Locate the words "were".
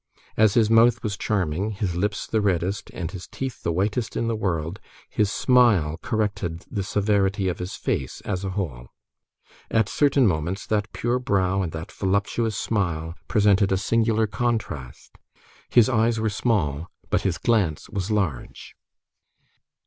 16.19-16.29